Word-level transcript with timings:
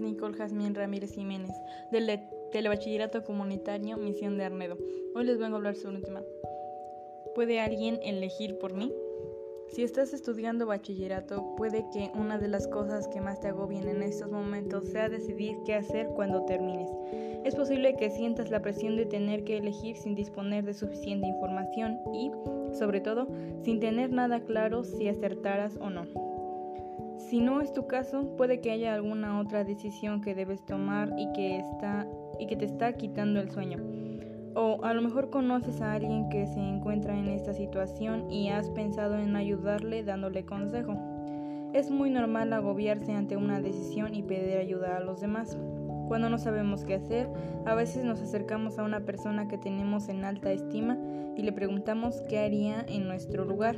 Nicole 0.00 0.36
Jazmín 0.36 0.76
Ramírez 0.76 1.12
Jiménez, 1.12 1.50
del 1.90 2.20
Telebachillerato 2.52 3.24
Comunitario 3.24 3.96
Misión 3.96 4.38
de 4.38 4.44
Arnedo. 4.44 4.78
Hoy 5.16 5.24
les 5.24 5.38
vengo 5.38 5.56
a 5.56 5.58
hablar 5.58 5.74
sobre 5.74 5.96
un 5.96 6.02
tema. 6.02 6.22
¿Puede 7.34 7.58
alguien 7.60 7.98
elegir 8.04 8.58
por 8.58 8.74
mí? 8.74 8.92
Si 9.70 9.82
estás 9.82 10.12
estudiando 10.12 10.66
bachillerato, 10.66 11.56
puede 11.56 11.84
que 11.92 12.12
una 12.14 12.38
de 12.38 12.46
las 12.46 12.68
cosas 12.68 13.08
que 13.08 13.20
más 13.20 13.40
te 13.40 13.48
agobien 13.48 13.88
en 13.88 14.04
estos 14.04 14.30
momentos 14.30 14.84
sea 14.84 15.08
decidir 15.08 15.56
qué 15.66 15.74
hacer 15.74 16.06
cuando 16.14 16.44
termines. 16.44 16.90
Es 17.44 17.56
posible 17.56 17.96
que 17.96 18.10
sientas 18.10 18.50
la 18.50 18.62
presión 18.62 18.96
de 18.96 19.06
tener 19.06 19.42
que 19.42 19.56
elegir 19.56 19.96
sin 19.96 20.14
disponer 20.14 20.64
de 20.64 20.74
suficiente 20.74 21.26
información 21.26 21.98
y, 22.14 22.30
sobre 22.78 23.00
todo, 23.00 23.26
sin 23.64 23.80
tener 23.80 24.12
nada 24.12 24.44
claro 24.44 24.84
si 24.84 25.08
acertarás 25.08 25.76
o 25.78 25.90
no. 25.90 26.31
Si 27.32 27.40
no 27.40 27.62
es 27.62 27.72
tu 27.72 27.86
caso, 27.86 28.36
puede 28.36 28.60
que 28.60 28.72
haya 28.72 28.92
alguna 28.92 29.40
otra 29.40 29.64
decisión 29.64 30.20
que 30.20 30.34
debes 30.34 30.66
tomar 30.66 31.14
y 31.16 31.32
que, 31.32 31.56
está, 31.56 32.06
y 32.38 32.46
que 32.46 32.56
te 32.56 32.66
está 32.66 32.92
quitando 32.92 33.40
el 33.40 33.50
sueño. 33.50 33.78
O 34.54 34.84
a 34.84 34.92
lo 34.92 35.00
mejor 35.00 35.30
conoces 35.30 35.80
a 35.80 35.94
alguien 35.94 36.28
que 36.28 36.46
se 36.46 36.60
encuentra 36.60 37.18
en 37.18 37.28
esta 37.28 37.54
situación 37.54 38.30
y 38.30 38.50
has 38.50 38.68
pensado 38.68 39.16
en 39.16 39.34
ayudarle 39.34 40.04
dándole 40.04 40.44
consejo. 40.44 40.94
Es 41.72 41.90
muy 41.90 42.10
normal 42.10 42.52
agobiarse 42.52 43.14
ante 43.14 43.38
una 43.38 43.62
decisión 43.62 44.14
y 44.14 44.22
pedir 44.22 44.58
ayuda 44.58 44.98
a 44.98 45.00
los 45.00 45.22
demás. 45.22 45.56
Cuando 46.08 46.28
no 46.28 46.36
sabemos 46.36 46.84
qué 46.84 46.96
hacer, 46.96 47.30
a 47.64 47.74
veces 47.74 48.04
nos 48.04 48.20
acercamos 48.20 48.78
a 48.78 48.82
una 48.82 49.06
persona 49.06 49.48
que 49.48 49.56
tenemos 49.56 50.10
en 50.10 50.26
alta 50.26 50.52
estima 50.52 50.98
y 51.34 51.44
le 51.44 51.52
preguntamos 51.52 52.20
qué 52.28 52.40
haría 52.40 52.84
en 52.86 53.08
nuestro 53.08 53.46
lugar. 53.46 53.76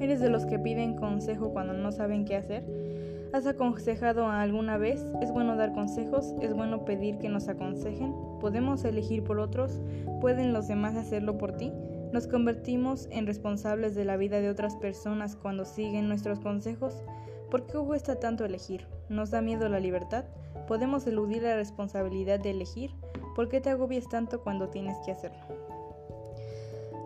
¿Eres 0.00 0.20
de 0.20 0.28
los 0.28 0.46
que 0.46 0.58
piden 0.58 0.96
consejo 0.96 1.52
cuando 1.52 1.72
no 1.72 1.92
saben 1.92 2.24
qué 2.24 2.36
hacer? 2.36 2.64
¿Has 3.32 3.46
aconsejado 3.46 4.28
alguna 4.28 4.78
vez? 4.78 5.04
¿Es 5.20 5.30
bueno 5.32 5.56
dar 5.56 5.72
consejos? 5.72 6.34
¿Es 6.40 6.54
bueno 6.54 6.84
pedir 6.84 7.18
que 7.18 7.28
nos 7.28 7.48
aconsejen? 7.48 8.14
¿Podemos 8.40 8.84
elegir 8.84 9.22
por 9.22 9.38
otros? 9.38 9.82
¿Pueden 10.20 10.54
los 10.54 10.66
demás 10.66 10.96
hacerlo 10.96 11.36
por 11.36 11.56
ti? 11.56 11.72
¿Nos 12.12 12.26
convertimos 12.26 13.06
en 13.10 13.26
responsables 13.26 13.94
de 13.94 14.06
la 14.06 14.16
vida 14.16 14.40
de 14.40 14.48
otras 14.48 14.76
personas 14.76 15.36
cuando 15.36 15.66
siguen 15.66 16.08
nuestros 16.08 16.40
consejos? 16.40 17.02
¿Por 17.50 17.66
qué 17.66 17.78
cuesta 17.78 18.18
tanto 18.18 18.46
elegir? 18.46 18.86
¿Nos 19.10 19.30
da 19.30 19.42
miedo 19.42 19.68
la 19.68 19.78
libertad? 19.78 20.24
¿Podemos 20.66 21.06
eludir 21.06 21.42
la 21.42 21.56
responsabilidad 21.56 22.40
de 22.40 22.50
elegir? 22.50 22.92
¿Por 23.36 23.50
qué 23.50 23.60
te 23.60 23.68
agobias 23.68 24.08
tanto 24.08 24.42
cuando 24.42 24.68
tienes 24.68 24.96
que 25.04 25.12
hacerlo? 25.12 25.38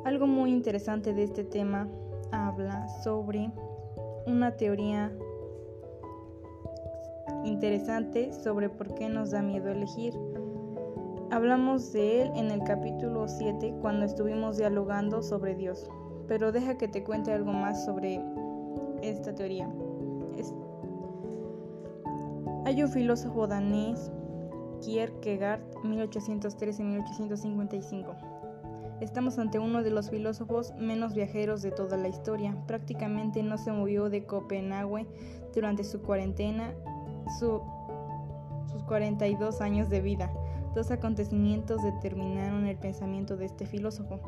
Algo 0.05 0.29
muy 0.29 0.51
interesante 0.51 1.15
de 1.15 1.25
este 1.25 1.43
tema 1.43 1.89
habla 2.33 2.89
sobre 3.03 3.51
una 4.27 4.57
teoría 4.57 5.13
interesante 7.45 8.33
sobre 8.33 8.69
por 8.69 8.93
qué 8.95 9.09
nos 9.09 9.31
da 9.31 9.41
miedo 9.43 9.71
elegir. 9.71 10.19
Hablamos 11.31 11.93
de 11.93 12.23
él 12.23 12.33
en 12.35 12.51
el 12.51 12.65
capítulo 12.65 13.29
7 13.29 13.77
cuando 13.81 14.05
estuvimos 14.05 14.57
dialogando 14.57 15.23
sobre 15.23 15.55
Dios, 15.55 15.89
pero 16.29 16.51
deja 16.53 16.77
que 16.77 16.89
te 16.89 17.05
cuente 17.05 17.33
algo 17.33 17.53
más 17.53 17.85
sobre 17.85 18.21
esta 19.03 19.33
teoría. 19.35 19.71
Hay 22.65 22.81
un 22.83 22.89
filósofo 22.89 23.47
danés, 23.47 24.11
Kierkegaard, 24.81 25.61
1813-1855 25.83 28.17
Estamos 29.03 29.37
ante 29.41 29.59
uno 29.59 29.83
de 29.83 29.91
los 29.91 30.11
filósofos 30.11 30.73
menos 30.79 31.13
viajeros 31.13 31.61
de 31.61 31.73
toda 31.73 31.97
la 31.97 32.07
historia. 32.07 32.57
Prácticamente 32.69 33.43
no 33.43 33.59
se 33.59 33.73
movió 33.73 34.09
de 34.09 34.27
Copenhague 34.27 35.09
durante 35.53 35.83
su 35.83 35.99
sus 38.71 38.83
42 38.87 39.61
años 39.61 39.91
de 39.91 40.01
vida. 40.01 40.33
Dos 40.77 40.93
acontecimientos 40.93 41.83
determinaron 41.83 42.69
el 42.69 42.79
pensamiento 42.79 43.37
de 43.37 43.47
este 43.47 43.67
filósofo. 43.67 44.21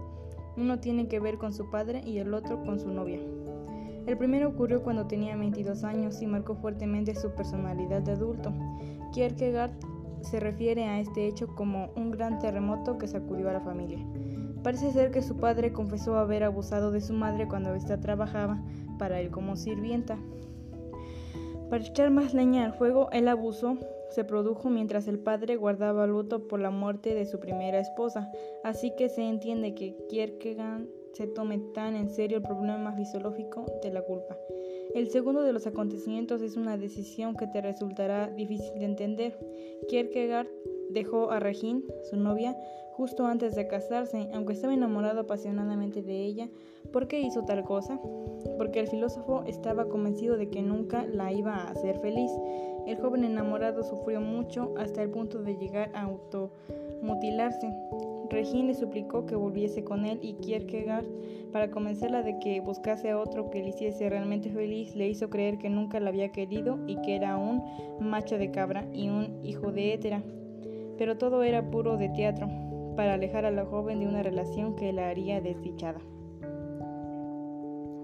Uno 0.57 0.81
tiene 0.81 1.07
que 1.07 1.21
ver 1.21 1.39
con 1.39 1.53
su 1.53 1.71
padre 1.71 2.03
y 2.05 2.19
el 2.19 2.35
otro 2.35 2.61
con 2.65 2.81
su 2.81 2.89
novia. 2.89 3.21
El 4.09 4.19
primero 4.19 4.49
ocurrió 4.49 4.83
cuando 4.83 5.07
tenía 5.07 5.37
22 5.37 5.85
años 5.85 6.21
y 6.21 6.27
marcó 6.27 6.57
fuertemente 6.57 7.15
su 7.15 7.31
personalidad 7.31 8.03
de 8.03 8.11
adulto. 8.11 8.53
Kierkegaard 9.13 9.71
se 10.23 10.41
refiere 10.41 10.85
a 10.87 10.99
este 10.99 11.29
hecho 11.29 11.47
como 11.55 11.91
un 11.95 12.11
gran 12.11 12.41
terremoto 12.41 12.99
que 12.99 13.07
sacudió 13.07 13.51
a 13.51 13.53
la 13.53 13.61
familia. 13.61 14.05
Parece 14.65 14.93
ser 14.93 15.11
que 15.11 15.21
su 15.21 15.37
padre 15.37 15.75
confesó 15.75 16.17
haber 16.17 16.43
abusado 16.43 16.91
de 16.91 17.03
su 17.03 17.13
madre 17.13 17.47
cuando 17.47 17.75
ésta 17.75 18.01
trabajaba 18.01 18.63
para 18.99 19.21
él 19.21 19.31
como 19.31 19.57
sirvienta. 19.57 20.19
Para 21.69 21.85
echar 21.85 22.11
más 22.11 22.33
leña 22.33 22.65
al 22.65 22.73
fuego, 22.73 23.11
el 23.13 23.29
abuso 23.29 23.77
se 24.09 24.25
produjo 24.25 24.71
mientras 24.71 25.07
el 25.07 25.19
padre 25.19 25.57
guardaba 25.57 26.07
luto 26.07 26.49
por 26.49 26.61
la 26.61 26.71
muerte 26.71 27.15
de 27.15 27.27
su 27.27 27.41
primera 27.41 27.79
esposa, 27.79 28.33
así 28.63 28.95
que 28.97 29.11
se 29.11 29.29
entiende 29.29 29.75
que 29.75 29.97
Kierkegaard 30.09 30.87
se 31.13 31.27
tome 31.27 31.59
tan 31.75 31.95
en 31.95 32.09
serio 32.09 32.39
el 32.39 32.43
problema 32.43 32.93
fisiológico 32.93 33.67
de 33.83 33.91
la 33.91 34.01
culpa. 34.01 34.37
El 34.95 35.11
segundo 35.11 35.43
de 35.43 35.53
los 35.53 35.67
acontecimientos 35.67 36.41
es 36.41 36.57
una 36.57 36.79
decisión 36.79 37.37
que 37.37 37.49
te 37.49 37.61
resultará 37.61 38.29
difícil 38.29 38.79
de 38.79 38.85
entender. 38.87 39.39
Kierkegaard 39.89 40.47
dejó 40.91 41.31
a 41.31 41.41
Regine, 41.41 41.83
su 42.11 42.17
novia, 42.17 42.57
justo 42.93 43.27
antes 43.27 43.55
de 43.57 43.67
casarse, 43.67 44.29
aunque 44.33 44.53
estaba 44.53 44.73
enamorado 44.73 45.21
apasionadamente 45.21 46.03
de 46.03 46.25
ella. 46.25 46.49
¿Por 46.93 47.09
qué 47.09 47.21
hizo 47.21 47.43
tal 47.45 47.65
cosa? 47.65 48.01
Porque 48.57 48.81
el 48.81 48.87
filósofo 48.87 49.43
estaba 49.47 49.89
convencido 49.89 50.37
de 50.37 50.49
que 50.49 50.63
nunca 50.63 51.05
la 51.05 51.33
iba 51.33 51.55
a 51.55 51.71
hacer 51.71 51.99
feliz. 51.99 52.31
El 52.87 52.99
joven 52.99 53.25
enamorado 53.25 53.83
sufrió 53.83 54.21
mucho 54.21 54.75
hasta 54.79 55.03
el 55.03 55.11
punto 55.11 55.43
de 55.43 55.57
llegar 55.57 55.91
a 55.95 56.03
automutilarse. 56.03 57.73
Regine 58.31 58.69
le 58.69 58.75
suplicó 58.75 59.27
que 59.27 59.35
volviese 59.35 59.85
con 59.85 60.05
él 60.05 60.19
y 60.23 60.35
Kierkegaard, 60.35 61.05
para 61.53 61.71
convencerla 61.71 62.23
de 62.23 62.39
que 62.39 62.61
buscase 62.61 63.11
a 63.11 63.19
otro 63.19 63.51
que 63.51 63.63
le 63.63 63.69
hiciese 63.69 64.09
realmente 64.09 64.51
feliz, 64.51 64.95
le 64.97 65.09
hizo 65.09 65.31
creer 65.31 65.59
que 65.59 65.71
nunca 65.71 66.01
la 66.01 66.11
había 66.11 66.33
querido 66.33 66.79
y 66.87 66.97
que 67.03 67.17
era 67.17 67.37
un 67.37 67.63
macho 68.01 68.39
de 68.39 68.51
cabra 68.51 68.87
y 68.93 69.09
un 69.09 69.39
hijo 69.45 69.71
de 69.73 69.95
hétera. 69.95 70.23
Pero 70.99 71.19
todo 71.19 71.43
era 71.43 71.71
puro 71.71 71.97
de 71.97 72.09
teatro 72.11 72.49
para 72.97 73.15
alejar 73.15 73.45
a 73.45 73.51
la 73.51 73.65
joven 73.65 74.01
de 74.01 74.07
una 74.07 74.23
relación 74.23 74.77
que 74.77 74.93
la 74.93 75.09
haría 75.09 75.41
desdichada. 75.41 76.01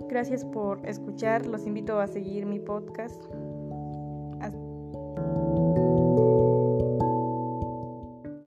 Gracias 0.08 0.44
por 0.44 0.84
escuchar, 0.88 1.46
los 1.46 1.66
invito 1.66 2.00
a 2.00 2.08
seguir 2.08 2.44
mi 2.44 2.58
podcast. 2.58 3.24